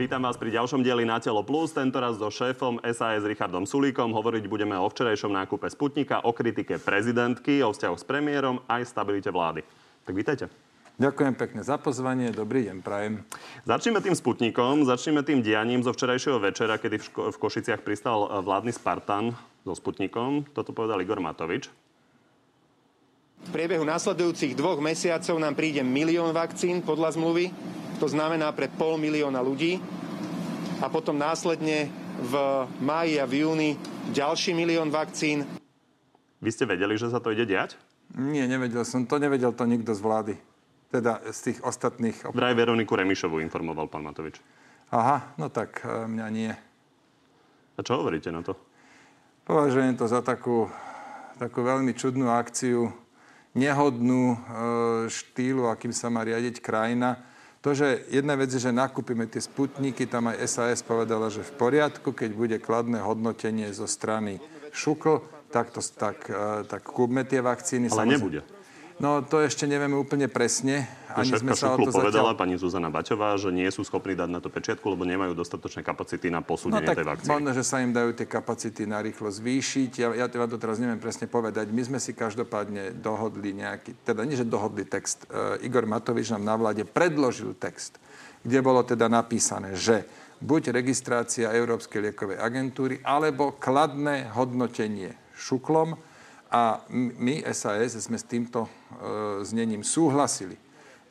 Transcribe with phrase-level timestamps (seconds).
[0.00, 4.16] Vítam vás pri ďalšom dieli Na telo plus, tentoraz so šéfom SAS Richardom Sulíkom.
[4.16, 9.28] Hovoriť budeme o včerajšom nákupe Sputnika, o kritike prezidentky, o vzťahu s premiérom aj stabilite
[9.28, 9.60] vlády.
[10.08, 10.48] Tak vítajte.
[10.96, 12.32] Ďakujem pekne za pozvanie.
[12.32, 13.28] Dobrý deň, prajem.
[13.68, 18.24] Začneme tým Sputnikom, začneme tým dianím zo včerajšieho večera, kedy v, Ško- v Košiciach pristal
[18.24, 19.36] eh, vládny Spartan
[19.68, 20.48] so Sputnikom.
[20.56, 21.68] Toto povedal Igor Matovič.
[23.44, 27.52] V priebehu nasledujúcich dvoch mesiacov nám príde milión vakcín podľa zmluvy.
[28.00, 29.76] To znamená pre pol milióna ľudí.
[30.80, 32.34] A potom následne v
[32.80, 33.70] máji a v júni
[34.16, 35.44] ďalší milión vakcín.
[36.40, 37.76] Vy ste vedeli, že sa to ide diať?
[38.16, 39.04] Nie, nevedel som.
[39.04, 40.34] To nevedel to nikto z vlády.
[40.88, 42.32] Teda z tých ostatných...
[42.32, 44.40] Vraj Veroniku Remišovu informoval pán Matovič.
[44.90, 46.50] Aha, no tak e, mňa nie.
[47.76, 48.58] A čo hovoríte na to?
[49.46, 50.66] Považujem to za takú,
[51.38, 52.90] takú veľmi čudnú akciu,
[53.54, 54.38] nehodnú e,
[55.06, 57.29] štýlu, akým sa má riadiť krajina.
[57.60, 61.52] To, že jedna vec je, že nakúpime tie sputníky, tam aj SAS povedala, že v
[61.60, 64.40] poriadku, keď bude kladné hodnotenie zo strany
[64.72, 65.20] Šukl,
[65.52, 67.92] tak, to, tak, e, tak kúpme tie vakcíny.
[67.92, 68.16] Ale samozrejme.
[68.16, 68.40] nebude.
[69.00, 70.84] No to ešte nevieme úplne presne.
[71.08, 72.38] Ani sme sa o to povedala zatiaľ...
[72.38, 76.28] pani Zuzana Baťová, že nie sú schopní dať na to pečiatku, lebo nemajú dostatočné kapacity
[76.28, 77.32] na posúdenie no, tak tej vakcíny.
[77.32, 79.90] Možno, že sa im dajú tie kapacity na rýchlo zvýšiť.
[80.04, 81.72] Ja, ja to teraz neviem presne povedať.
[81.72, 85.24] My sme si každopádne dohodli nejaký, teda nie, že dohodli text.
[85.32, 87.96] Uh, Igor Matovič nám na vláde predložil text,
[88.44, 90.04] kde bolo teda napísané, že
[90.44, 95.96] buď registrácia Európskej liekovej agentúry, alebo kladné hodnotenie šuklom,
[96.50, 98.70] a my, SAS, sme s týmto e,
[99.46, 100.58] znením súhlasili.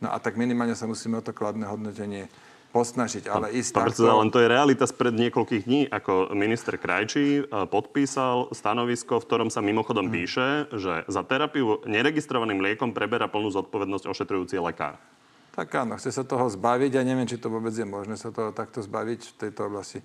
[0.04, 2.28] No a tak minimálne sa musíme o to kladné hodnotenie
[2.70, 3.32] posnažiť.
[3.32, 4.06] Ale ísť Pán takto...
[4.06, 9.50] len to je realita spred niekoľkých dní, ako minister Krajčí e, podpísal stanovisko, v ktorom
[9.50, 10.14] sa mimochodom hmm.
[10.14, 15.00] píše, že za terapiu neregistrovaným liekom preberá plnú zodpovednosť ošetrujúci lekár.
[15.56, 17.00] Tak áno, chce sa toho zbaviť.
[17.00, 20.00] Ja neviem, či to vôbec je možné sa toho takto zbaviť v tejto oblasti.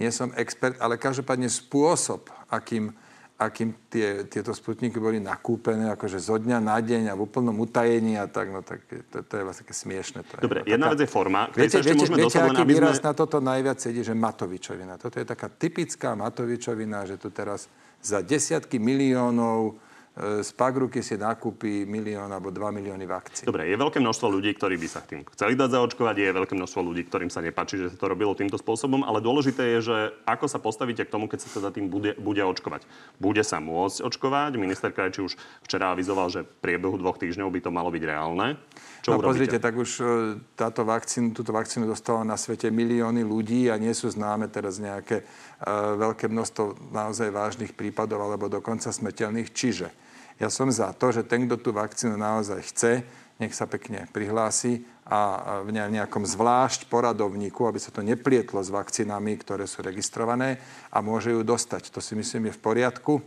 [0.00, 2.90] Nie som expert, ale každopádne spôsob, akým
[3.36, 8.16] akým tie, tieto sputniky boli nakúpené akože zo dňa na deň a v úplnom utajení
[8.16, 10.18] a tak, no tak to, to je vlastne také smiešne.
[10.24, 11.40] To Dobre, je, jedna taká, vec je forma.
[11.52, 13.04] Viete, viete, môžeme viete aký výraz sme...
[13.04, 14.96] na toto najviac sedí, že Matovičovina.
[14.96, 17.68] Toto je taká typická Matovičovina, že tu teraz
[18.00, 19.76] za desiatky miliónov
[20.16, 23.44] z Pagruky si nakúpi milión alebo 2 milióny vakcín.
[23.44, 26.80] Dobre, je veľké množstvo ľudí, ktorí by sa tým chceli dať zaočkovať, je veľké množstvo
[26.80, 30.48] ľudí, ktorým sa nepáči, že sa to robilo týmto spôsobom, ale dôležité je, že ako
[30.48, 32.88] sa postavíte k tomu, keď sa teda tým bude, bude očkovať.
[33.20, 34.56] Bude sa môcť očkovať.
[34.56, 35.36] Minister Krajči už
[35.68, 38.56] včera avizoval, že v priebehu dvoch týždňov by to malo byť reálne.
[39.04, 40.04] Čo no, pozrite, tak už e,
[40.56, 45.22] táto vakcínu, túto vakcínu dostala na svete milióny ľudí a nie sú známe teraz nejaké
[45.22, 49.52] uh, veľké množstvo naozaj vážnych prípadov alebo dokonca smrteľných.
[49.52, 50.05] Čiže
[50.36, 52.92] ja som za to, že ten, kto tú vakcínu naozaj chce,
[53.36, 59.36] nech sa pekne prihlási a v nejakom zvlášť poradovníku, aby sa to neplietlo s vakcínami,
[59.36, 60.56] ktoré sú registrované
[60.88, 61.92] a môže ju dostať.
[61.92, 63.20] To si myslím je v poriadku.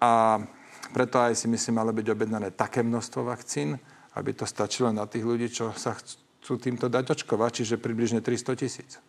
[0.00, 0.44] A
[0.92, 3.80] preto aj si myslím, malo byť objednané také množstvo vakcín,
[4.16, 8.60] aby to stačilo na tých ľudí, čo sa chcú týmto dať očkovať, čiže približne 300
[8.60, 9.00] tisíc.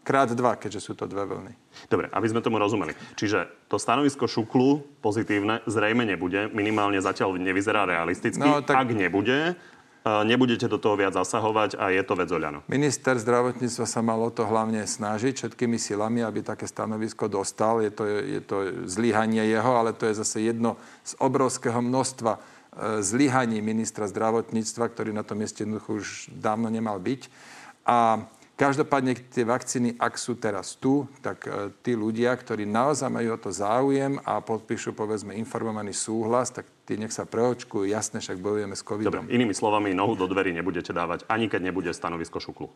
[0.00, 1.52] Krát dva, keďže sú to dve vlny.
[1.86, 2.96] Dobre, aby sme tomu rozumeli.
[3.14, 8.40] Čiže to stanovisko Šuklu pozitívne zrejme nebude, minimálne zatiaľ nevyzerá realisticky.
[8.40, 8.80] No, tak...
[8.80, 12.64] Ak nebude, e, nebudete do toho viac zasahovať a je to vec Oľano.
[12.72, 17.84] Minister zdravotníctva sa mal o to hlavne snažiť všetkými silami, aby také stanovisko dostal.
[17.84, 18.56] Je to, je to
[18.88, 25.10] zlyhanie jeho, ale to je zase jedno z obrovského množstva E, zlyhaní ministra zdravotníctva, ktorý
[25.10, 27.26] na tom mieste jednoducho už dávno nemal byť.
[27.82, 33.32] A každopádne tie vakcíny, ak sú teraz tu, tak e, tí ľudia, ktorí naozaj majú
[33.32, 37.88] o to záujem a podpíšu, povedzme, informovaný súhlas, tak tí nech sa preočkujú.
[37.88, 39.24] Jasne, však bojujeme s covidom.
[39.24, 42.68] Dobre, inými slovami, nohu do dverí nebudete dávať, ani keď nebude stanovisko šuklu.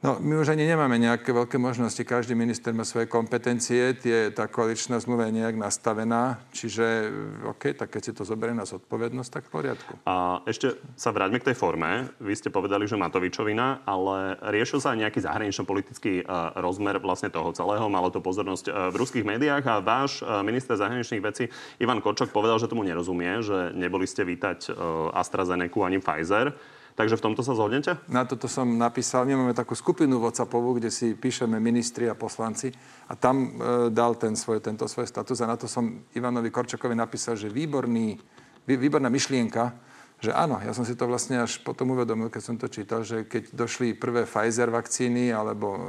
[0.00, 2.00] No, my už ani nemáme nejaké veľké možnosti.
[2.00, 3.92] Každý minister má svoje kompetencie.
[4.00, 6.40] Tie, tá koaličná zmluva je nejak nastavená.
[6.56, 7.12] Čiže,
[7.44, 9.92] OK, tak keď si to zoberie na zodpovednosť, tak v poriadku.
[10.08, 12.08] A ešte sa vráťme k tej forme.
[12.16, 17.52] Vy ste povedali, že Matovičovina, ale riešil sa aj nejaký zahranično-politický uh, rozmer vlastne toho
[17.52, 17.84] celého.
[17.92, 22.56] Malo to pozornosť uh, v ruských médiách a váš minister zahraničných vecí Ivan Kočok povedal,
[22.56, 24.72] že tomu nerozumie, že neboli ste vítať
[25.12, 26.56] AstraZeneca ani Pfizer.
[26.94, 27.96] Takže v tomto sa zhodnete?
[28.10, 29.24] Na toto som napísal.
[29.24, 32.74] My máme takú skupinu WhatsAppovú, kde si píšeme ministri a poslanci
[33.08, 33.50] a tam e,
[33.94, 38.18] dal ten svoj, tento svoj status a na to som Ivanovi Korčakovi napísal, že výborný,
[38.66, 39.72] vý, výborná myšlienka,
[40.20, 43.24] že áno, ja som si to vlastne až potom uvedomil, keď som to čítal, že
[43.24, 45.80] keď došli prvé Pfizer vakcíny alebo e,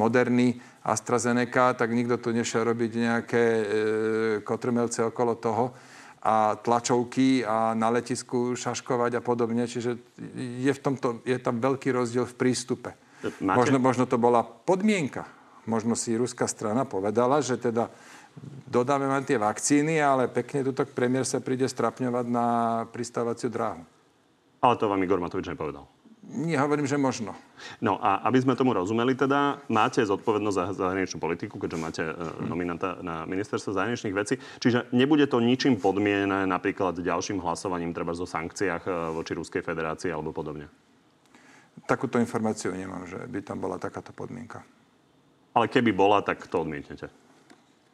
[0.00, 3.64] Moderny, AstraZeneca, tak nikto tu nešiel robiť nejaké e,
[4.40, 5.76] kotrmelce okolo toho
[6.22, 9.66] a tlačovky a na letisku šaškovať a podobne.
[9.66, 9.98] Čiže
[10.62, 12.94] je, v tomto, je tam veľký rozdiel v prístupe.
[13.42, 13.58] Máte...
[13.58, 15.26] Možno, možno to bola podmienka.
[15.66, 17.90] Možno si ruská strana povedala, že teda
[18.66, 22.46] dodáme vám tie vakcíny, ale pekne tuto premiér sa príde strapňovať na
[22.90, 23.82] pristávaciu dráhu.
[24.62, 25.86] Ale to vám Igor Matovič nepovedal.
[26.30, 27.34] Hovorím, že možno.
[27.82, 32.46] No a aby sme tomu rozumeli teda, máte zodpovednosť za zahraničnú politiku, keďže máte hmm.
[32.46, 34.38] nominanta na ministerstvo zahraničných vecí.
[34.62, 40.14] Čiže nebude to ničím podmienené napríklad ďalším hlasovaním treba zo sankciách e, voči Ruskej federácii
[40.14, 40.70] alebo podobne?
[41.90, 44.62] Takúto informáciu nemám, že by tam bola takáto podmienka.
[45.52, 47.10] Ale keby bola, tak to odmietnete.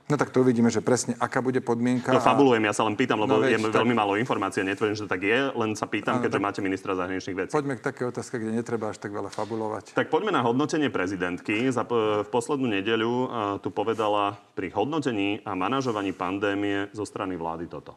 [0.08, 2.16] No tak to uvidíme, že presne aká bude podmienka.
[2.16, 3.84] No fabulujem, ja sa len pýtam, lebo no, veď, je tak...
[3.84, 4.64] veľmi málo informácie.
[4.64, 6.46] Netvrdím, že to tak je, len sa pýtam, no, keďže tak...
[6.48, 7.52] máte ministra zahraničných vecí.
[7.52, 9.92] Poďme k také otázke, kde netreba až tak veľa fabulovať.
[9.92, 11.68] Tak poďme na hodnotenie prezidentky.
[11.68, 13.14] Za, v poslednú nedeľu
[13.60, 17.92] tu povedala pri hodnotení a manažovaní pandémie zo strany vlády toto.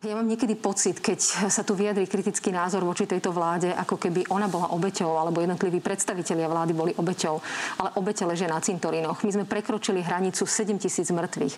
[0.00, 1.20] Ja mám niekedy pocit, keď
[1.52, 5.76] sa tu vyjadrí kritický názor voči tejto vláde, ako keby ona bola obeťou, alebo jednotliví
[5.84, 7.36] predstavitelia vlády boli obeťou,
[7.76, 9.20] ale obete ležia na cintorínoch.
[9.20, 11.52] My sme prekročili hranicu 7 tisíc mŕtvych.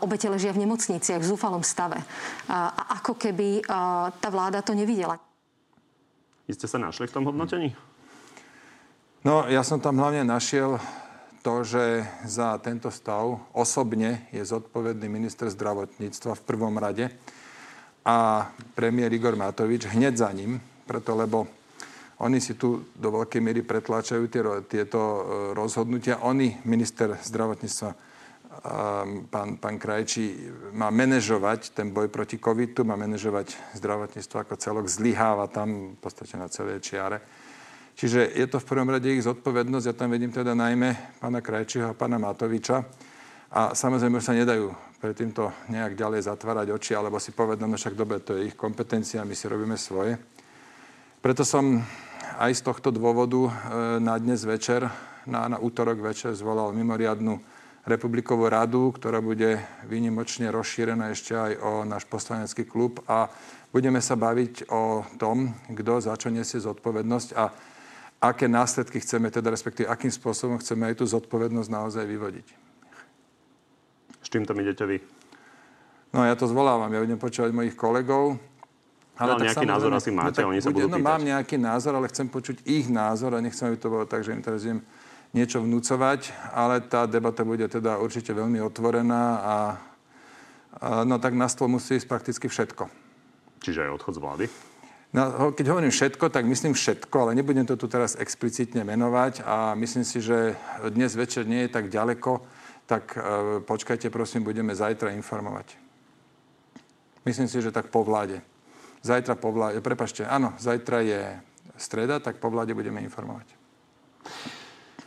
[0.00, 2.00] Obete ležia v nemocniciach v zúfalom stave.
[2.48, 3.60] A ako keby
[4.08, 5.20] tá vláda to nevidela.
[6.48, 7.76] Vy ste sa našli v tom hodnotení?
[9.20, 10.80] No, ja som tam hlavne našiel
[11.44, 17.12] to, že za tento stav osobne je zodpovedný minister zdravotníctva v prvom rade
[18.04, 21.46] a premiér Igor Matovič hneď za ním, preto lebo
[22.20, 25.20] oni si tu do veľkej miery pretláčajú tie, tieto e,
[25.56, 26.20] rozhodnutia.
[26.20, 27.90] Oni, minister zdravotníctva,
[29.30, 35.48] pán, pán Krajčí, má manažovať ten boj proti covidu, má manažovať zdravotníctvo ako celok, zlyháva
[35.48, 37.24] tam v podstate na celej čiare.
[37.96, 39.86] Čiže je to v prvom rade ich zodpovednosť.
[39.88, 42.84] Ja tam vidím teda najmä pána Krajčího a pána Matoviča.
[43.50, 47.72] A samozrejme už sa nedajú pre týmto nejak ďalej zatvárať oči, alebo si povedať, no
[47.72, 50.20] však dobre, to je ich kompetencia, my si robíme svoje.
[51.24, 51.80] Preto som
[52.36, 53.52] aj z tohto dôvodu e,
[53.96, 54.84] na dnes večer,
[55.24, 57.40] na, na útorok večer zvolal mimoriadnu
[57.88, 59.56] republikovú radu, ktorá bude
[59.88, 63.32] výnimočne rozšírená ešte aj o náš poslanecký klub a
[63.72, 67.48] budeme sa baviť o tom, kto za čo nesie zodpovednosť a
[68.20, 72.69] aké následky chceme, teda respektíve akým spôsobom chceme aj tú zodpovednosť naozaj vyvodiť.
[74.30, 75.02] S čím tam idete vy?
[76.14, 78.38] No ja to zvolávam, ja budem počúvať mojich kolegov.
[79.18, 82.06] Ale no, nejaký názor asi máte, no, oni sa budú no, Mám nejaký názor, ale
[82.14, 84.86] chcem počuť ich názor a nechcem, aby to bolo tak, že im teraz idem
[85.34, 89.56] niečo vnúcovať, ale tá debata bude teda určite veľmi otvorená a,
[90.78, 92.86] a no tak na stôl musí ísť prakticky všetko.
[93.66, 94.44] Čiže aj odchod z vlády?
[95.10, 99.74] No, keď hovorím všetko, tak myslím všetko, ale nebudem to tu teraz explicitne menovať a
[99.74, 100.54] myslím si, že
[100.94, 102.59] dnes večer nie je tak ďaleko,
[102.90, 103.22] tak e,
[103.62, 105.78] počkajte, prosím, budeme zajtra informovať.
[107.22, 108.42] Myslím si, že tak po vláde.
[109.06, 111.22] Zajtra po vláde, prepašte, áno, zajtra je
[111.78, 113.46] streda, tak po vláde budeme informovať.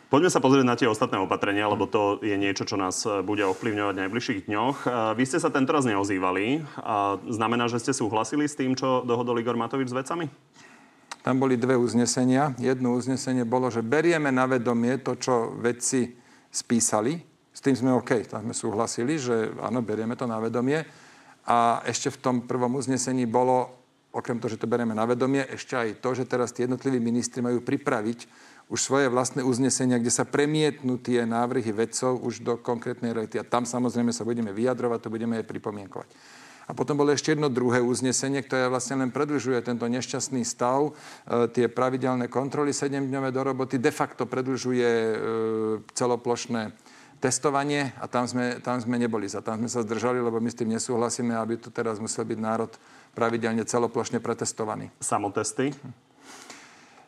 [0.07, 3.43] Poďme sa pozrieť na tie ostatné opatrenia, lebo to je niečo, čo nás e, bude
[3.43, 4.77] ovplyvňovať v najbližších dňoch.
[4.79, 4.87] E,
[5.19, 6.63] vy ste sa tento raz neozývali.
[7.27, 10.31] Znamená, že ste súhlasili s tým, čo dohodol Igor Matovič s vecami?
[11.19, 12.55] Tam boli dve uznesenia.
[12.59, 16.13] Jedno uznesenie bolo, že berieme na vedomie to, čo vedci
[16.53, 20.81] spísali, s tým sme OK, tam sme súhlasili, že áno, berieme to na vedomie.
[21.45, 23.69] A ešte v tom prvom uznesení bolo,
[24.09, 27.45] okrem toho, že to berieme na vedomie, ešte aj to, že teraz tí jednotliví ministri
[27.45, 28.25] majú pripraviť
[28.73, 33.37] už svoje vlastné uznesenia, kde sa premietnú tie návrhy vedcov už do konkrétnej reality.
[33.37, 36.09] A tam samozrejme sa budeme vyjadrovať, to budeme aj pripomienkovať.
[36.63, 40.91] A potom bolo ešte jedno druhé uznesenie, ktoré vlastne len predlžuje tento nešťastný stav, e,
[41.51, 45.15] tie pravidelné kontroly 7-dňové do roboty, de facto predlžuje e,
[45.91, 46.71] celoplošné
[47.23, 49.39] testovanie a tam sme, tam sme neboli za.
[49.39, 52.71] Tam sme sa zdržali, lebo my s tým nesúhlasíme, aby tu teraz musel byť národ
[53.15, 54.91] pravidelne celoplošne pretestovaný.
[54.99, 55.71] Samotesty?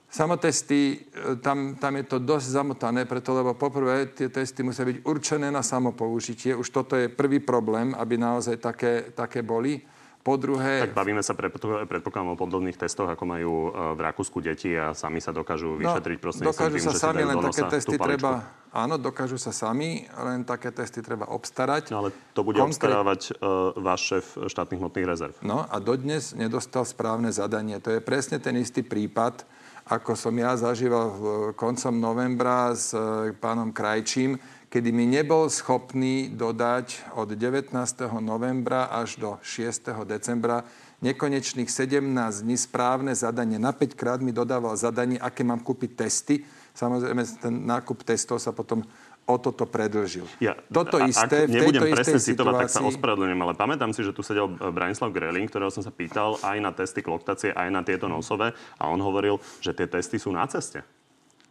[0.07, 5.03] Samotesty, e, tam, tam je to dosť zamotané, preto lebo poprvé tie testy musia byť
[5.03, 6.55] určené na samopoužitie.
[6.55, 9.83] Už toto je prvý problém, aby naozaj také, také boli.
[10.25, 10.89] Po druhé...
[10.89, 15.21] Tak bavíme sa predpokladám o podobných testoch, ako majú e, v Rakúsku deti a sami
[15.21, 18.31] sa dokážu no, vyšetriť no, dokážu tým, sa sami, len také testy treba...
[18.73, 21.93] Áno, dokážu sa sami, len také testy treba obstarať.
[21.93, 22.73] No, ale to bude Konkrét...
[22.73, 25.35] obstarávať uh, váš šéf štátnych hmotných rezerv.
[25.45, 27.77] No a dodnes nedostal správne zadanie.
[27.85, 29.45] To je presne ten istý prípad,
[29.85, 31.05] ako som ja zažíval
[31.53, 34.41] koncom novembra s uh, pánom Krajčím,
[34.75, 37.71] kedy mi nebol schopný dodať od 19.
[38.19, 40.03] novembra až do 6.
[40.03, 40.67] decembra
[40.99, 42.03] nekonečných 17
[42.43, 43.55] dní správne zadanie.
[43.55, 46.43] Na 5 krát mi dodával zadanie, aké mám kúpiť testy.
[46.75, 48.83] Samozrejme, ten nákup testov sa potom
[49.23, 50.27] o toto predlžil.
[50.43, 52.63] Ja, toto isté, ak v nebudem presne citovať, situácii...
[52.67, 56.35] tak sa ospravedlňujem, ale pamätám si, že tu sedel Branislav Greling, ktorého som sa pýtal
[56.43, 60.35] aj na testy kloktácie, aj na tieto nosové a on hovoril, že tie testy sú
[60.35, 60.83] na ceste.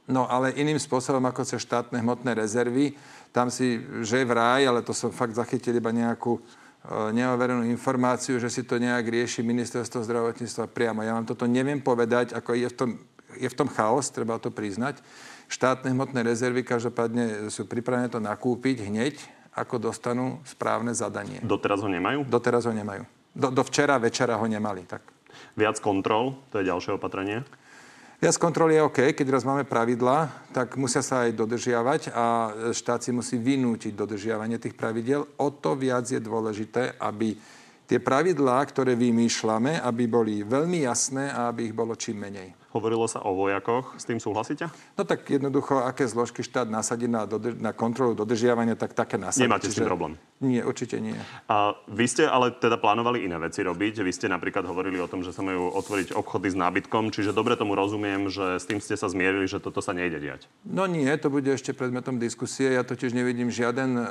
[0.05, 2.93] No ale iným spôsobom ako cez štátne hmotné rezervy.
[3.33, 6.41] Tam si, že vraj, ale to som fakt zachytil iba nejakú e,
[7.17, 11.01] neoverenú informáciu, že si to nejak rieši ministerstvo zdravotníctva priamo.
[11.01, 12.91] Ja vám toto neviem povedať, ako je v tom,
[13.41, 15.01] je v tom chaos, treba to priznať.
[15.49, 19.17] Štátne hmotné rezervy každopádne sú pripravené to nakúpiť hneď,
[19.57, 21.41] ako dostanú správne zadanie.
[21.41, 22.27] Doteraz ho nemajú?
[22.27, 23.07] Doteraz ho nemajú.
[23.35, 24.85] Do, do včera večera ho nemali.
[24.85, 25.03] Tak.
[25.55, 27.47] Viac kontrol, to je ďalšie opatrenie?
[28.23, 32.25] Viac kontrol je OK, keď raz máme pravidla, tak musia sa aj dodržiavať a
[32.71, 35.27] štát si musí vynútiť dodržiavanie tých pravidel.
[35.43, 37.35] O to viac je dôležité, aby
[37.85, 42.64] tie pravidlá, ktoré vymýšľame, aby boli veľmi jasné a aby ich bolo čím menej.
[42.75, 43.95] Hovorilo sa o vojakoch.
[43.95, 44.67] S tým súhlasíte?
[44.99, 49.47] No tak jednoducho, aké zložky štát nasadí na, dodrž- na kontrolu dodržiavania, tak také nasadí.
[49.47, 50.19] Nemáte s tým problém?
[50.43, 51.15] Nie, určite nie.
[51.47, 54.03] A vy ste ale teda plánovali iné veci robiť.
[54.03, 57.55] Vy ste napríklad hovorili o tom, že sa majú otvoriť obchody s nábytkom, čiže dobre
[57.55, 60.51] tomu rozumiem, že s tým ste sa zmierili, že toto sa nejde diať.
[60.67, 62.75] No nie, to bude ešte predmetom diskusie.
[62.75, 64.05] Ja totiž nevidím žiaden e,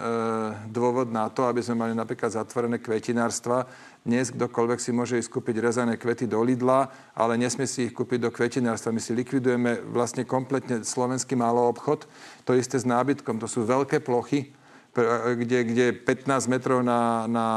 [0.72, 3.68] dôvod na to, aby sme mali napríklad zatvorené kvetinárstva.
[4.04, 8.28] Dnes kdokoľvek si môže ísť kúpiť rezané kvety do Lidla, ale nesmie si ich kúpiť
[8.28, 8.92] do kvetinárstva.
[8.92, 12.04] My si likvidujeme vlastne kompletne slovenský obchod.
[12.44, 13.40] To isté s nábytkom.
[13.40, 14.52] To sú veľké plochy,
[15.40, 17.48] kde, kde 15 metrov na, na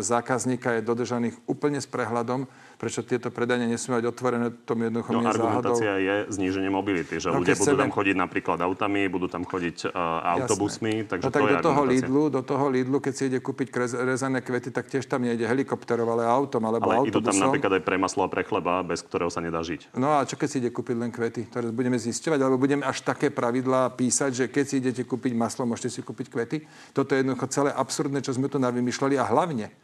[0.00, 2.48] zákazníka je dodržaných úplne s prehľadom
[2.78, 6.06] prečo tieto predania nesmú mať otvorené, to mi jednoducho no, argumentácia záhadou.
[6.06, 10.38] je zníženie mobility, že no, ľudia budú tam chodiť napríklad autami, budú tam chodiť uh,
[10.38, 13.74] autobusmi, takže no, tak to do toho, Lidlu, do toho Lidlu, keď si ide kúpiť
[14.06, 17.18] rezané kvety, tak tiež tam nejde helikopterov, ale autom alebo ale autobusom.
[17.18, 19.98] idú tam napríklad aj pre maslo a pre chleba, bez ktorého sa nedá žiť.
[19.98, 21.50] No a čo keď si ide kúpiť len kvety?
[21.50, 25.66] Teraz budeme zisťovať, alebo budeme až také pravidlá písať, že keď si idete kúpiť maslo,
[25.66, 26.62] môžete si kúpiť kvety.
[26.94, 29.74] Toto je jednoducho celé absurdné, čo sme tu navymýšľali a hlavne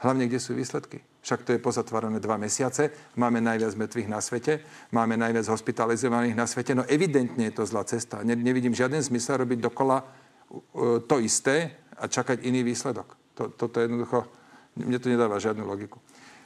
[0.00, 1.04] Hlavne, kde sú výsledky.
[1.20, 6.48] Však to je pozatvárané dva mesiace, máme najviac mŕtvych na svete, máme najviac hospitalizovaných na
[6.48, 6.72] svete.
[6.72, 8.24] No evidentne je to zlá cesta.
[8.24, 13.20] Ne, nevidím žiaden zmysel robiť dokola uh, to isté a čakať iný výsledok.
[13.36, 14.24] To, toto jednoducho,
[14.80, 16.00] mne to nedáva žiadnu logiku.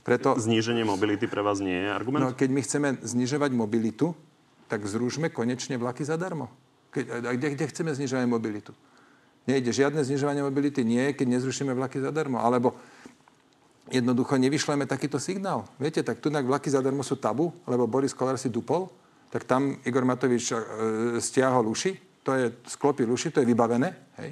[0.04, 2.20] Preto, Zníženie mobility pre vás nie je argument?
[2.20, 4.12] No, keď my chceme znižovať mobilitu,
[4.68, 6.50] tak zružme konečne vlaky zadarmo.
[6.92, 8.72] Keď, a kde, kde chceme znižovať mobilitu?
[9.44, 12.40] Nejde žiadne znižovanie mobility, nie, keď nezrušíme vlaky zadarmo.
[12.40, 12.76] Alebo
[13.90, 15.68] jednoducho nevyšleme takýto signál.
[15.76, 18.88] Viete, tak tu vlaky zadarmo sú tabu, lebo Boris Kolár si dupol,
[19.28, 20.56] tak tam Igor Matovič e,
[21.20, 23.92] stiahol uši, to je sklopil uši, to je vybavené.
[24.16, 24.30] Hej?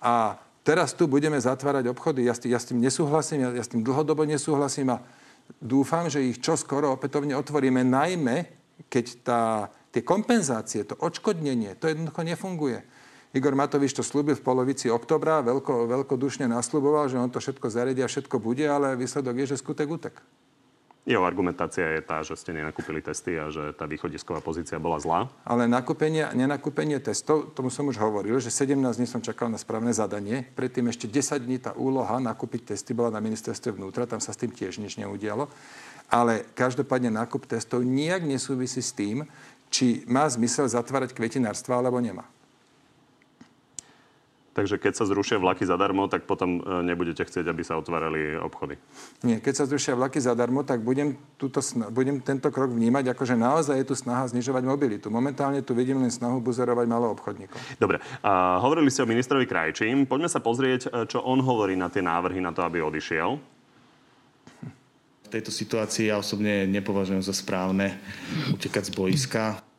[0.00, 2.24] A teraz tu budeme zatvárať obchody.
[2.24, 5.02] Ja s tým, ja s tým nesúhlasím, ja, ja s tým dlhodobo nesúhlasím a
[5.60, 9.42] dúfam, že ich čo skoro opätovne otvoríme, najmä keď tá,
[9.92, 12.80] tie kompenzácie, to odškodnenie, to jednoducho nefunguje.
[13.30, 18.10] Igor Matovič to slúbil v polovici oktobra, veľko, veľkodušne nasľuboval, že on to všetko zaredia,
[18.10, 20.18] všetko bude, ale výsledok je, že skutek utek.
[21.08, 25.32] Jeho argumentácia je tá, že ste nenakúpili testy a že tá východisková pozícia bola zlá.
[25.48, 29.94] Ale nakúpenie, nenakúpenie testov, tomu som už hovoril, že 17 dní som čakal na správne
[29.96, 30.44] zadanie.
[30.52, 34.42] Predtým ešte 10 dní tá úloha nakúpiť testy bola na ministerstve vnútra, tam sa s
[34.42, 35.48] tým tiež nič neudialo.
[36.12, 39.24] Ale každopádne nákup testov nijak nesúvisí s tým,
[39.72, 42.28] či má zmysel zatvárať kvetinárstva alebo nemá.
[44.50, 48.74] Takže keď sa zrušia vlaky zadarmo, tak potom e, nebudete chcieť, aby sa otvárali obchody.
[49.22, 51.62] Nie, keď sa zrušia vlaky zadarmo, tak budem, túto,
[51.94, 55.06] budem tento krok vnímať ako, že naozaj je tu snaha znižovať mobilitu.
[55.06, 57.62] Momentálne tu vidím len snahu buzerovať malo obchodníkov.
[57.78, 60.10] Dobre, a hovorili ste o ministrovi Krajčím.
[60.10, 63.38] Poďme sa pozrieť, e, čo on hovorí na tie návrhy na to, aby odišiel.
[65.24, 68.02] V tejto situácii ja osobne nepovažujem za správne
[68.50, 69.69] utekať z boiska.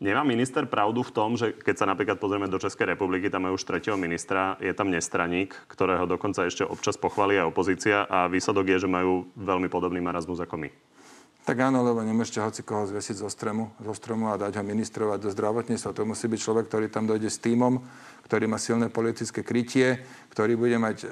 [0.00, 3.60] Nemá minister pravdu v tom, že keď sa napríklad pozrieme do Českej republiky, tam majú
[3.60, 8.64] už tretieho ministra, je tam nestraník, ktorého dokonca ešte občas pochváli aj opozícia a výsledok
[8.64, 10.72] je, že majú veľmi podobný marazmus ako my.
[11.44, 15.20] Tak áno, lebo nemôžete hoci koho zvesiť zo stromu, zo stromu a dať ho ministrovať
[15.20, 15.92] do zdravotníctva.
[15.92, 17.84] To musí byť človek, ktorý tam dojde s týmom,
[18.24, 20.00] ktorý má silné politické krytie,
[20.32, 21.08] ktorý bude mať, e,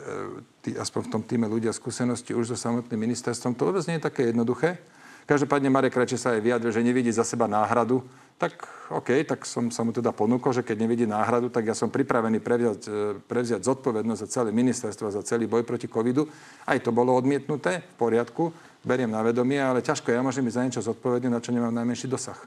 [0.65, 3.53] tý, aspoň v tom týme ľudia, skúsenosti už so samotným ministerstvom.
[3.53, 4.81] To vôbec nie je také jednoduché.
[5.29, 8.01] Každopádne Marek Krače sa aj vyjadril, že nevidí za seba náhradu
[8.39, 8.55] tak
[8.89, 12.41] OK, tak som sa mu teda ponúkol, že keď nevidí náhradu, tak ja som pripravený
[12.41, 16.25] prevziať, e, prevziať zodpovednosť za celé ministerstvo, za celý boj proti covidu.
[16.65, 18.49] Aj to bolo odmietnuté, v poriadku,
[18.81, 22.09] beriem na vedomie, ale ťažko ja môžem byť za niečo zodpovedný, na čo nemám najmenší
[22.09, 22.39] dosah.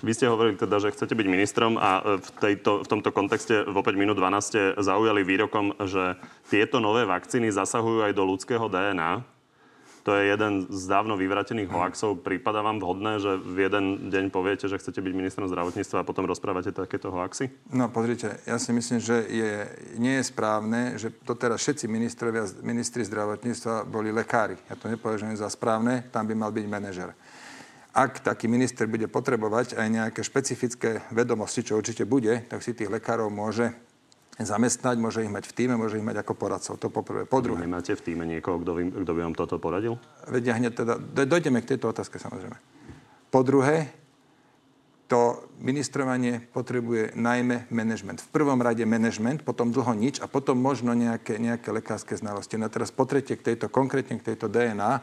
[0.00, 3.68] Vy ste hovorili teda, že chcete byť ministrom a e, v, tejto, v tomto kontexte
[3.68, 6.16] v 5 minút 12 ste zaujali výrokom, že
[6.48, 9.20] tieto nové vakcíny zasahujú aj do ľudského DNA.
[10.04, 12.24] To je jeden z dávno vyvratených hoaxov.
[12.24, 16.24] Prípada vám vhodné, že v jeden deň poviete, že chcete byť ministrom zdravotníctva a potom
[16.24, 17.52] rozprávate takéto hoaxy?
[17.68, 19.52] No pozrite, ja si myslím, že je,
[20.00, 24.56] nie je správne, že doteraz všetci ministrovia, ministri zdravotníctva boli lekári.
[24.72, 27.12] Ja to nepovažujem za správne, tam by mal byť manažer.
[27.90, 32.88] Ak taký minister bude potrebovať aj nejaké špecifické vedomosti, čo určite bude, tak si tých
[32.88, 33.74] lekárov môže
[34.38, 36.80] zamestnať, môže ich mať v týme, môže ich mať ako poradcov.
[36.80, 37.28] To poprvé.
[37.28, 37.60] Po druhé.
[37.66, 40.00] Nemáte v týme niekoho, kto by, kto by vám toto poradil?
[40.28, 40.94] Vedia hneď teda,
[41.28, 42.56] dojdeme k tejto otázke samozrejme.
[43.28, 43.92] Po druhé,
[45.10, 48.22] to ministrovanie potrebuje najmä management.
[48.22, 52.54] V prvom rade management, potom dlho nič a potom možno nejaké, nejaké lekárske znalosti.
[52.54, 55.02] No teraz po tretie k tejto, konkrétne k tejto DNA.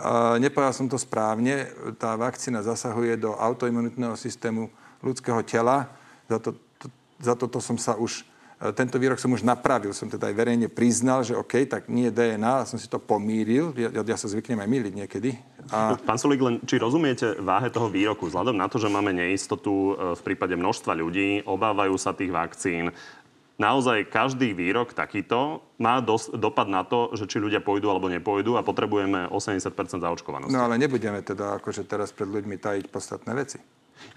[0.00, 1.68] Uh, nepovedal som to správne,
[2.00, 4.72] tá vakcína zasahuje do autoimunitného systému
[5.04, 5.92] ľudského tela.
[6.24, 6.86] Za, to, to,
[7.20, 8.29] za toto som sa už E,
[8.76, 12.68] tento výrok som už napravil, som teda aj verejne priznal, že OK, tak nie DNA,
[12.68, 13.72] som si to pomíril.
[13.72, 15.30] Ja, ja sa zvyknem aj miliť niekedy.
[15.72, 15.96] A...
[15.96, 18.28] Pán Sulik, len či rozumiete váhe toho výroku?
[18.28, 22.92] Vzhľadom na to, že máme neistotu e, v prípade množstva ľudí, obávajú sa tých vakcín,
[23.56, 28.56] naozaj každý výrok takýto má dos- dopad na to, že či ľudia pôjdu alebo nepôjdu
[28.56, 30.52] a potrebujeme 80% zaočkovanosti.
[30.52, 33.60] No ale nebudeme teda akože teraz pred ľuďmi tajiť podstatné veci.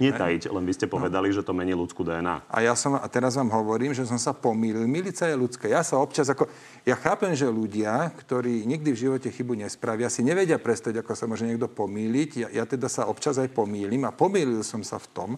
[0.02, 1.36] Netajiť, len vy ste povedali, no.
[1.38, 2.50] že to mení ľudskú DNA.
[2.50, 4.90] A ja som, a teraz vám hovorím, že som sa pomýlil.
[4.90, 5.70] Milica je ľudské.
[5.70, 6.50] Ja sa občas ako...
[6.84, 11.26] Ja chápem, že ľudia, ktorí nikdy v živote chybu nespravia, si nevedia prestať, ako sa
[11.30, 12.30] môže niekto pomýliť.
[12.36, 15.30] Ja, ja teda sa občas aj pomýlim a pomýlil som sa v tom,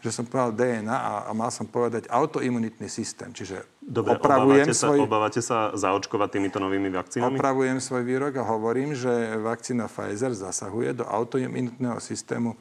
[0.00, 3.34] že som povedal DNA a, a mal som povedať autoimunitný systém.
[3.34, 4.98] Čiže Dobre, opravujem obávate, svoj...
[4.98, 7.38] sa, obávate sa zaočkovať týmito novými vakcínami?
[7.38, 9.10] Opravujem svoj výrok a hovorím, že
[9.42, 12.54] vakcína Pfizer zasahuje do autoimunitného systému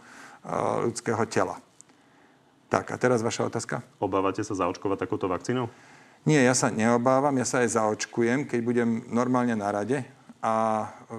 [0.86, 1.58] ľudského tela.
[2.70, 3.86] Tak, a teraz vaša otázka?
[4.02, 5.70] Obávate sa zaočkovať takúto vakcínou?
[6.26, 10.02] Nie, ja sa neobávam, ja sa aj zaočkujem, keď budem normálne na rade
[10.46, 10.54] a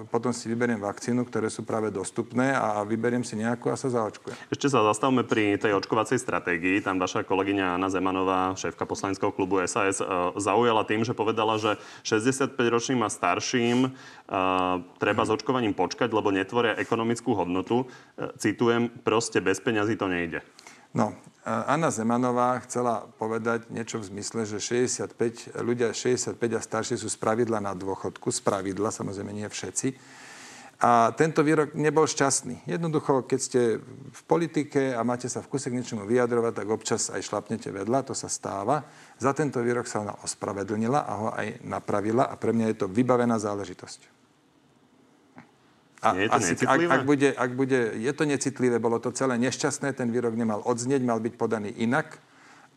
[0.07, 4.39] potom si vyberiem vakcínu, ktoré sú práve dostupné a vyberiem si nejakú a sa zaočkujem.
[4.47, 6.79] Ešte sa zastavme pri tej očkovacej stratégii.
[6.79, 10.07] Tam vaša kolegyňa Anna Zemanová, šéfka poslaneckého klubu SAS, e,
[10.39, 11.75] zaujala tým, že povedala, že
[12.07, 17.89] 65-ročným a starším uh, treba s očkovaním počkať, lebo netvoria ekonomickú hodnotu.
[18.37, 20.39] Citujem, proste bez peňazí to nejde.
[20.95, 21.15] No,
[21.47, 27.63] Anna Zemanová chcela povedať niečo v zmysle, že 65, ľudia 65 a starší sú spravidla
[27.63, 28.27] na dôchodku.
[28.27, 29.95] Spravidla, samozrejme nie všetci.
[30.77, 32.69] A tento výrok nebol šťastný.
[32.69, 33.61] Jednoducho, keď ste
[34.13, 38.05] v politike a máte sa v kuse k niečomu vyjadrovať, tak občas aj šlapnete vedľa,
[38.05, 38.85] to sa stáva.
[39.17, 42.91] Za tento výrok sa ona ospravedlnila a ho aj napravila a pre mňa je to
[42.91, 44.16] vybavená záležitosť.
[46.07, 49.11] A, Nie je to asi, ak, ak, bude, ak bude, je to necitlivé, bolo to
[49.11, 52.23] celé nešťastné, ten výrok nemal odznieť, mal byť podaný inak,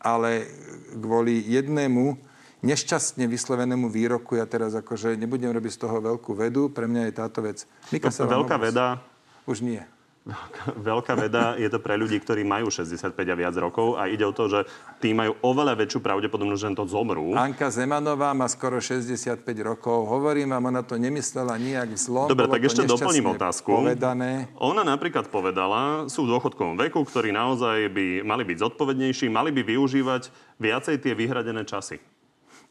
[0.03, 0.49] ale
[0.91, 2.19] kvôli jednému
[2.61, 7.13] nešťastne vyslovenému výroku, ja teraz akože nebudem robiť z toho veľkú vedu, pre mňa je
[7.15, 7.65] táto vec...
[7.89, 9.01] Mika sa veľká veda...
[9.49, 9.81] Už nie.
[10.89, 14.29] Veľká veda je to pre ľudí, ktorí majú 65 a viac rokov a ide o
[14.29, 14.59] to, že
[15.01, 17.33] tí majú oveľa väčšiu pravdepodobnosť, že to zomrú.
[17.33, 20.05] Anka Zemanová má skoro 65 rokov.
[20.05, 22.29] Hovorím vám, ona to nemyslela nijak zlom.
[22.29, 23.81] Dobre, tak ešte doplním otázku.
[23.81, 24.45] Povedané.
[24.61, 29.65] Ona napríklad povedala, sú v dôchodkovom veku, ktorí naozaj by mali byť zodpovednejší, mali by
[29.65, 30.29] využívať
[30.61, 31.97] viacej tie vyhradené časy.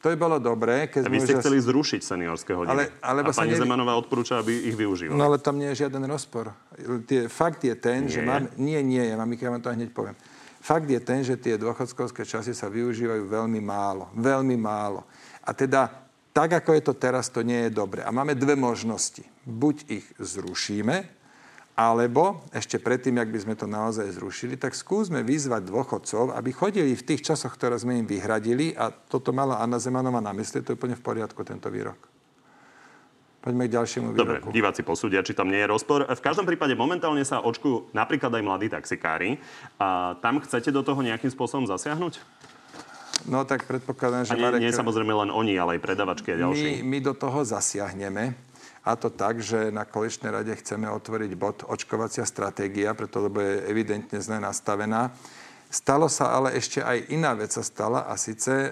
[0.01, 0.89] To by bolo dobré.
[0.89, 2.73] Keď a vy ste chceli zrušiť seniorské hodiny.
[2.73, 3.61] Ale, alebo a pani ne...
[3.61, 5.13] Zemanová odporúča, aby ich využívala.
[5.13, 6.57] No ale tam nie je žiaden rozpor.
[7.05, 8.13] Tie, fakt je ten, nie.
[8.17, 8.49] že mám...
[8.57, 10.17] Nie, nie, ja, mám, ja vám to hneď poviem.
[10.61, 14.09] Fakt je ten, že tie dôchodkovské časy sa využívajú veľmi málo.
[14.17, 15.05] Veľmi málo.
[15.45, 15.89] A teda
[16.33, 18.01] tak, ako je to teraz, to nie je dobre.
[18.01, 19.21] A máme dve možnosti.
[19.45, 21.20] Buď ich zrušíme,
[21.75, 26.93] alebo ešte predtým, ak by sme to naozaj zrušili, tak skúsme vyzvať dôchodcov, aby chodili
[26.93, 30.75] v tých časoch, ktoré sme im vyhradili a toto mala Anna Zemanová na mysli, to
[30.75, 31.97] je úplne v poriadku, tento výrok.
[33.41, 34.21] Poďme k ďalšiemu výroku.
[34.21, 36.05] Dobre, diváci posúdia, či tam nie je rozpor.
[36.05, 39.41] V každom prípade momentálne sa očkujú napríklad aj mladí taxikári.
[39.81, 42.21] A tam chcete do toho nejakým spôsobom zasiahnuť?
[43.25, 44.33] No tak predpokladám, že...
[44.33, 44.61] A nie, Marek...
[44.61, 46.85] nie samozrejme len oni, ale aj predavačky a ďalší.
[46.85, 48.37] My, my do toho zasiahneme.
[48.81, 53.69] A to tak, že na koaličnej rade chceme otvoriť bod očkovacia stratégia, preto lebo je
[53.69, 55.13] evidentne zle nastavená.
[55.71, 58.69] Stalo sa ale ešte aj iná vec sa stala a síce e,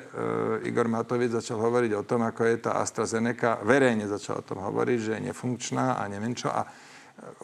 [0.68, 4.98] Igor Matovič začal hovoriť o tom, ako je tá AstraZeneca, verejne začal o tom hovoriť,
[5.00, 6.52] že je nefunkčná a neviem čo.
[6.52, 6.68] A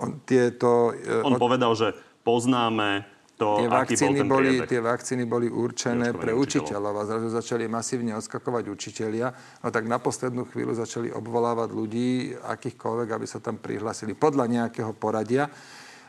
[0.04, 0.92] on tieto...
[0.92, 1.40] E, on od...
[1.40, 1.96] povedal, že
[2.28, 7.68] poznáme to, tie vakcíny, bol boli, tie vakcíny boli určené pre učiteľov a zrazu začali
[7.68, 9.36] masívne odskakovať učitelia.
[9.60, 14.96] No tak na poslednú chvíľu začali obvolávať ľudí, akýchkoľvek, aby sa tam prihlásili podľa nejakého
[14.96, 15.52] poradia.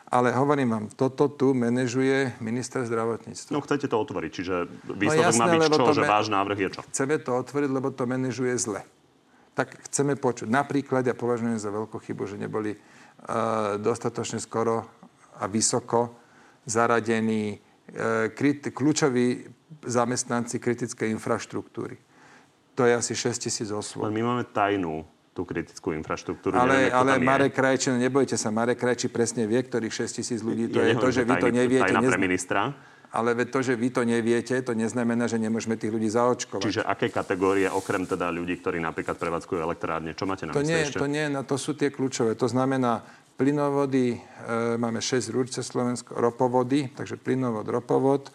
[0.06, 3.50] Ale hovorím vám, toto tu manažuje minister zdravotníctva.
[3.50, 4.54] No chcete to otvoriť, čiže
[4.94, 6.80] výsledok no jasné, má byť čo, že váš návrh je čo?
[6.94, 8.86] Chceme to otvoriť, lebo to manažuje zle.
[9.58, 10.46] Tak chceme počuť.
[10.46, 14.86] Napríklad, ja považujem za veľkú chybu, že neboli uh, dostatočne skoro
[15.42, 16.25] a vysoko
[16.66, 17.62] zaradení
[17.94, 18.28] e,
[18.74, 19.48] kľúčoví
[19.86, 21.96] zamestnanci kritickej infraštruktúry.
[22.76, 24.04] To je asi 6 tisíc osôb.
[24.10, 26.56] My máme tajnú tú kritickú infraštruktúru.
[26.56, 30.72] Ale, Neviem, ale Marek Krajčí, nebojte sa, Marek Krajčí presne vie, ktorých 6 tisíc ľudí
[30.72, 31.92] to ja je to, že vy to neviete.
[31.92, 32.60] Tajná pre ministra.
[33.16, 36.64] Ale to, že vy to neviete, to neznamená, že nemôžeme tých ľudí zaočkovať.
[36.68, 40.84] Čiže aké kategórie, okrem teda ľudí, ktorí napríklad prevádzkujú elektrárne, čo máte na to nie,
[40.84, 41.00] ešte?
[41.00, 42.36] To nie, no to sú tie kľúčové.
[42.36, 44.18] To znamená plynovody, e,
[44.80, 48.32] máme 6 rúd Slovensko, ropovody, takže plynovod, ropovod, e,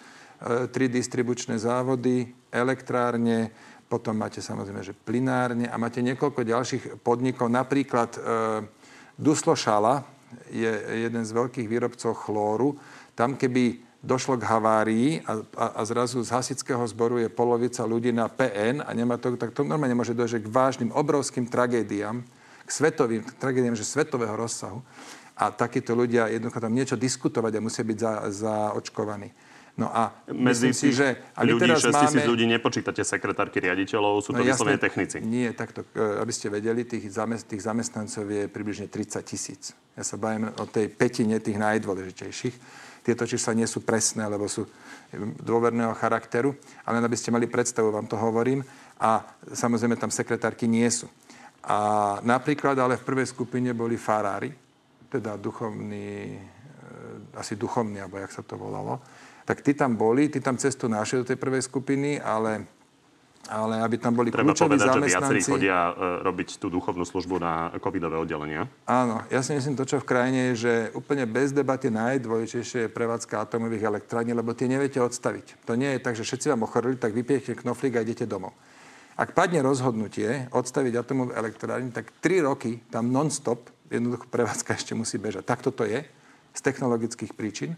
[0.69, 3.51] tri distribučné závody, elektrárne,
[3.89, 7.51] potom máte samozrejme, že plinárne a máte niekoľko ďalších podnikov.
[7.51, 8.19] Napríklad e,
[9.19, 10.07] Duslošala
[10.47, 10.71] je
[11.09, 12.79] jeden z veľkých výrobcov chlóru.
[13.13, 18.09] Tam, keby došlo k havárii a, a, a zrazu z hasického zboru je polovica ľudí
[18.09, 22.25] na PN a nemá to, tak to normálne môže dojsť k vážnym, obrovským tragédiám,
[22.71, 24.79] svetovým tragédiám, že svetového rozsahu.
[25.36, 29.34] A takíto ľudia jednoducho tam niečo diskutovať a musia byť za, zaočkovaní.
[29.79, 31.15] No a Medzi si, že...
[31.31, 32.27] A ľudí, teraz 6 máme...
[32.27, 35.23] ľudí nepočítate sekretárky riaditeľov, sú to no, vyslovene technici.
[35.23, 39.71] Nie, takto, e, aby ste vedeli, tých, zamest, tých zamestnancov je približne 30 tisíc.
[39.95, 42.55] Ja sa bavím o tej petine tých najdôležitejších.
[43.01, 44.67] Tieto čísla nie sú presné, lebo sú
[45.41, 46.53] dôverného charakteru,
[46.86, 48.62] ale aby ste mali predstavu, vám to hovorím.
[49.01, 51.10] A samozrejme tam sekretárky nie sú.
[51.62, 51.78] A
[52.26, 54.50] napríklad ale v prvej skupine boli farári,
[55.12, 56.41] teda duchovní, e,
[57.38, 58.97] asi duchovní, alebo jak sa to volalo
[59.45, 62.63] tak tí tam boli, tí tam cestu našli do tej prvej skupiny, ale
[63.50, 65.12] ale aby tam boli Treba kľúčoví povedať, zamestnanci.
[65.12, 68.69] že viacerí chodia e, robiť tú duchovnú službu na covidové oddelenia.
[68.86, 72.93] Áno, ja si myslím to, čo v krajine je, že úplne bez debaty najdôležitejšie je
[72.93, 75.67] prevádzka atomových elektrární, lebo tie neviete odstaviť.
[75.67, 78.56] To nie je tak, že všetci vám ochorili, tak vypiete knoflík a idete domov.
[79.19, 85.19] Ak padne rozhodnutie odstaviť atomovú elektrárne, tak 3 roky tam non-stop jednoducho prevádzka ešte musí
[85.19, 85.43] bežať.
[85.43, 86.08] Takto to je
[86.52, 87.76] z technologických príčin.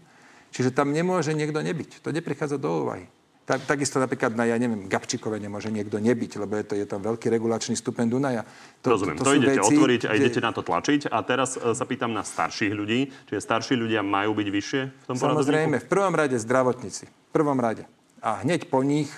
[0.54, 2.06] Čiže tam nemôže niekto nebyť.
[2.06, 3.10] To neprichádza do úvahy.
[3.44, 7.04] Tak, takisto napríklad na, ja neviem, Gabčíkove nemôže niekto nebyť, lebo je to je tam
[7.04, 8.40] veľký regulačný stupeň Dunaja.
[8.80, 10.20] To, Rozumiem, to, to, to idete veci, otvoriť a kde...
[10.24, 11.12] idete na to tlačiť.
[11.12, 13.12] A teraz e, sa pýtam na starších ľudí.
[13.28, 17.04] Čiže starší ľudia majú byť vyššie v tom Samozrejme, v prvom rade zdravotníci.
[17.04, 17.84] V prvom rade.
[18.24, 19.12] A hneď po nich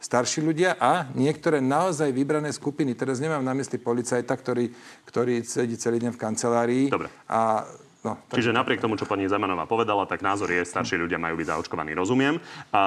[0.00, 2.96] starší ľudia a niektoré naozaj vybrané skupiny.
[2.96, 4.72] Teraz nemám na mysli policajta, ktorý,
[5.04, 7.12] ktorý sedí celý deň v kancelárii Dobre.
[7.28, 7.68] a
[8.00, 8.40] No, tak...
[8.40, 11.92] Čiže napriek tomu, čo pani Zemanová povedala, tak názor je, starší ľudia majú byť zaočkovaní,
[11.92, 12.40] rozumiem.
[12.72, 12.82] A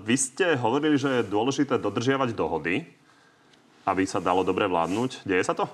[0.00, 2.88] vy ste hovorili, že je dôležité dodržiavať dohody,
[3.84, 5.28] aby sa dalo dobre vládnuť.
[5.28, 5.68] Deje sa to?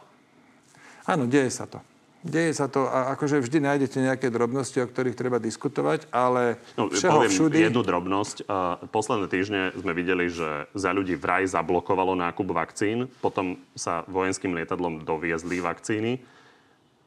[1.07, 1.79] Áno, deje sa to.
[2.23, 6.87] Deje sa to a akože vždy nájdete nejaké drobnosti, o ktorých treba diskutovať, ale no,
[6.87, 7.59] všeho poviem všudy...
[7.67, 8.47] jednu drobnosť.
[8.95, 15.03] Posledné týždne sme videli, že za ľudí vraj zablokovalo nákup vakcín, potom sa vojenským lietadlom
[15.03, 16.23] doviezli vakcíny.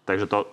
[0.04, 0.52] Takže to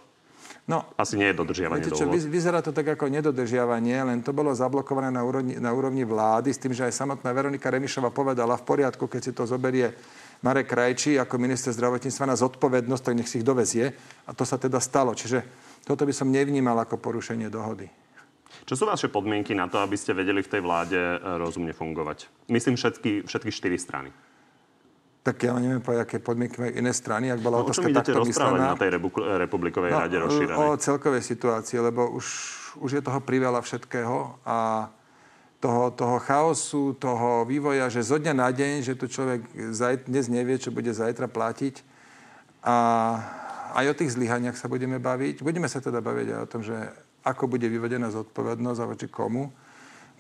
[0.63, 4.55] No, Asi nie je dodržiavanie viete čo, Vyzerá to tak ako nedodržiavanie, len to bolo
[4.55, 8.63] zablokované na úrovni, na úrovni vlády s tým, že aj samotná Veronika Remišova povedala v
[8.63, 9.91] poriadku, keď si to zoberie
[10.43, 13.91] Marek Krajčí ako minister zdravotníctva na zodpovednosť, tak nech si ich dovezie.
[14.27, 15.15] A to sa teda stalo.
[15.15, 15.43] Čiže
[15.83, 17.91] toto by som nevnímal ako porušenie dohody.
[18.63, 22.31] Čo sú vaše podmienky na to, aby ste vedeli v tej vláde e, rozumne fungovať?
[22.51, 24.15] Myslím všetky, všetky štyri strany.
[25.23, 28.75] Tak ja neviem, po aké podmienky majú iné strany, ak bola no, otázka takto myslená.
[28.75, 28.99] na tej
[29.39, 30.59] republikovej no, rade rozšírenej?
[30.59, 32.27] O celkovej situácii, lebo už,
[32.83, 34.91] už je toho priveľa všetkého a
[35.63, 40.27] toho, toho chaosu, toho vývoja, že zo dňa na deň, že tu človek zaj, dnes
[40.27, 41.87] nevie, čo bude zajtra platiť.
[42.67, 42.75] A
[43.79, 45.47] aj o tých zlyhaniach sa budeme baviť.
[45.47, 46.75] Budeme sa teda baviť aj o tom, že
[47.23, 49.55] ako bude vyvedená zodpovednosť a voči komu.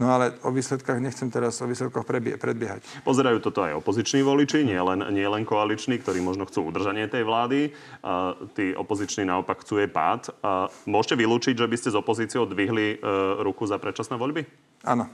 [0.00, 3.04] No ale o výsledkách nechcem teraz o výsledkoch prebie- predbiehať.
[3.04, 7.28] Pozerajú toto aj opoziční voliči, nie len, nie len koaliční, ktorí možno chcú udržanie tej
[7.28, 7.70] vlády.
[8.00, 10.32] Uh, tí opoziční naopak chcú jej pád.
[10.40, 14.48] Uh, môžete vylúčiť, že by ste s opozíciou dvihli uh, ruku za predčasné voľby?
[14.88, 15.06] Áno.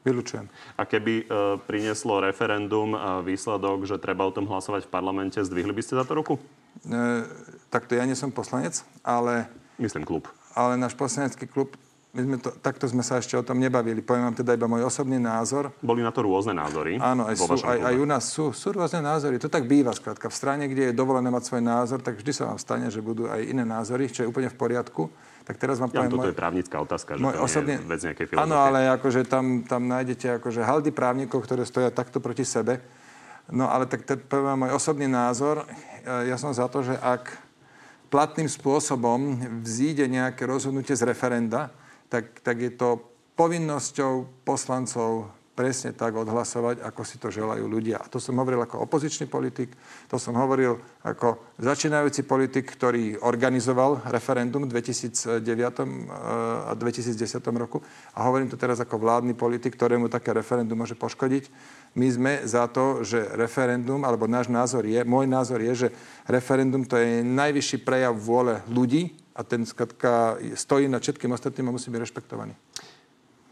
[0.00, 0.48] Vylúčujem.
[0.80, 5.76] A keby uh, prinieslo referendum a výsledok, že treba o tom hlasovať v parlamente, zdvihli
[5.76, 6.40] by ste za to ruku?
[6.86, 7.26] E,
[7.68, 9.50] takto ja nie som poslanec, ale...
[9.80, 10.28] Myslím klub.
[10.52, 11.72] Ale náš poslanecký klub
[12.10, 14.02] my sme to, takto sme sa ešte o tom nebavili.
[14.02, 15.70] Poviem vám teda iba môj osobný názor.
[15.78, 16.98] Boli na to rôzne názory.
[16.98, 19.38] Áno, aj, sú, aj, aj u nás sú, sú rôzne názory.
[19.38, 20.26] To tak býva skrátka.
[20.26, 23.30] V strane, kde je dovolené mať svoj názor, tak vždy sa vám stane, že budú
[23.30, 25.06] aj iné názory, čo je úplne v poriadku.
[25.46, 26.10] Tak teraz vám ja, poviem...
[26.10, 28.46] Toto môj, je právnická otázka, že môj to osobný, je vec nejakej filozofie.
[28.50, 32.82] Áno, ale akože tam, tam nájdete akože haldy právnikov, ktoré stoja takto proti sebe.
[33.50, 35.62] No ale tak poviem vám môj osobný názor.
[36.06, 37.34] Ja som za to, že ak
[38.10, 41.70] platným spôsobom vzíde nejaké rozhodnutie z referenda,
[42.10, 43.00] tak, tak je to
[43.38, 48.00] povinnosťou poslancov presne tak odhlasovať, ako si to želajú ľudia.
[48.00, 49.76] A to som hovoril ako opozičný politik,
[50.08, 55.84] to som hovoril ako začínajúci politik, ktorý organizoval referendum v 2009 eh,
[56.64, 57.84] a 2010 roku.
[58.16, 61.52] A hovorím to teraz ako vládny politik, ktorému také referendum môže poškodiť.
[61.92, 65.88] My sme za to, že referendum, alebo náš názor je, môj názor je, že
[66.24, 71.74] referendum to je najvyšší prejav vôle ľudí a ten skratka stojí nad všetkým ostatným a
[71.76, 72.54] musí byť rešpektovaný.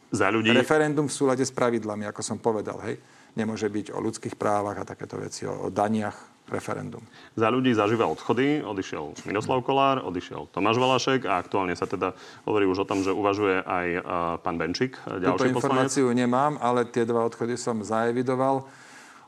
[0.08, 0.50] Za ľudí...
[0.56, 2.96] Referendum v súlade s pravidlami, ako som povedal, hej.
[3.36, 6.16] Nemôže byť o ľudských právach a takéto veci, o, o daniach,
[6.48, 7.04] referendum.
[7.36, 12.16] Za ľudí zažíva odchody, odišiel Miroslav Kolár, odišiel Tomáš Valašek a aktuálne sa teda
[12.48, 14.02] hovorí už o tom, že uvažuje aj uh,
[14.40, 16.22] pán Benčík, ďalší Túto informáciu poslanec.
[16.24, 18.64] nemám, ale tie dva odchody som zaevidoval.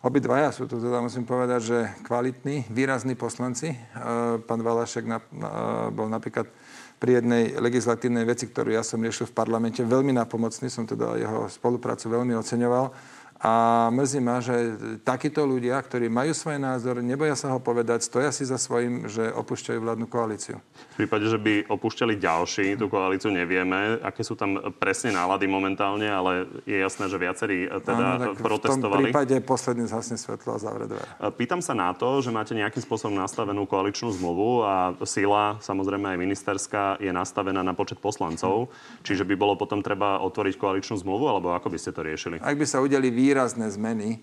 [0.00, 3.76] Obidvaja sú tu teda, musím povedať, že kvalitní, výrazní poslanci.
[3.76, 5.50] Uh, pán Valašek na, na,
[5.92, 6.48] bol napríklad
[6.96, 11.52] pri jednej legislatívnej veci, ktorú ja som riešil v parlamente, veľmi napomocný, som teda jeho
[11.52, 12.96] spoluprácu veľmi oceňoval
[13.40, 14.52] a mrzí ma, že
[15.00, 19.32] takíto ľudia, ktorí majú svoj názor, neboja sa ho povedať, stoja si za svojím, že
[19.32, 20.60] opúšťajú vládnu koalíciu.
[20.92, 26.04] V prípade, že by opúšťali ďalší tú koalíciu, nevieme, aké sú tam presne nálady momentálne,
[26.04, 29.08] ale je jasné, že viacerí eh, teda Áno, protestovali.
[29.08, 31.08] V tom prípade posledný zhasne svetlo a zavre dvere.
[31.08, 36.12] Eh, pýtam sa na to, že máte nejakým spôsobom nastavenú koaličnú zmluvu a sila, samozrejme
[36.12, 38.68] aj ministerská, je nastavená na počet poslancov.
[39.00, 42.36] Čiže by bolo potom treba otvoriť koaličnú zmluvu, alebo ako by ste to riešili?
[42.44, 44.18] Ak by sa udeli výrazné zmeny.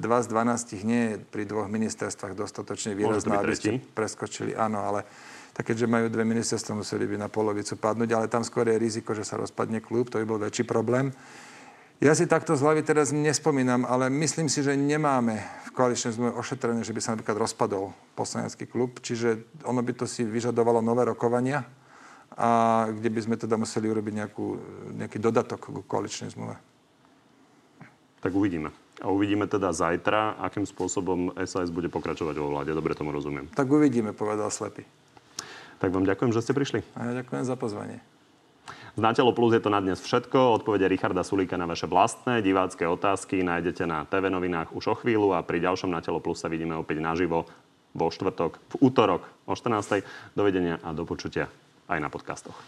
[0.00, 4.56] Dva z 12 nie je pri dvoch ministerstvách dostatočne výrazné, aby ste preskočili.
[4.56, 5.06] Áno, ale
[5.54, 9.12] tak keďže majú dve ministerstva, museli by na polovicu padnúť, ale tam skôr je riziko,
[9.14, 11.12] že sa rozpadne klub, to by bol väčší problém.
[12.00, 15.36] Ja si takto z hlavy teraz nespomínam, ale myslím si, že nemáme
[15.68, 20.08] v koaličnej zmluve ošetrené, že by sa napríklad rozpadol poslanecký klub, čiže ono by to
[20.08, 21.68] si vyžadovalo nové rokovania,
[22.40, 24.46] a kde by sme teda museli urobiť nejakú,
[24.96, 26.69] nejaký dodatok k koaličnej zmluve.
[28.20, 28.70] Tak uvidíme.
[29.00, 32.76] A uvidíme teda zajtra, akým spôsobom SAS bude pokračovať vo vláde.
[32.76, 33.48] Dobre tomu rozumiem.
[33.56, 34.84] Tak uvidíme, povedal Slepý.
[35.80, 36.84] Tak vám ďakujem, že ste prišli.
[36.92, 38.04] A ja ďakujem za pozvanie.
[38.98, 40.60] Z Natelo Plus je to na dnes všetko.
[40.60, 45.32] Odpovede Richarda Sulíka na vaše vlastné divácké otázky nájdete na TV novinách už o chvíľu
[45.32, 47.48] a pri ďalšom Natelo Plus sa vidíme opäť naživo
[47.96, 50.04] vo štvrtok, v útorok o 14.
[50.34, 51.48] Dovidenia a do počutia
[51.88, 52.58] aj na podcastoch.